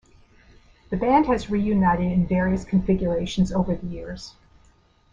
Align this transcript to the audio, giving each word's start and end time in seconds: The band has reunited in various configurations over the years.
The 0.89 0.97
band 0.97 1.27
has 1.27 1.51
reunited 1.51 2.11
in 2.11 2.25
various 2.25 2.65
configurations 2.65 3.51
over 3.51 3.75
the 3.75 3.85
years. 3.85 4.33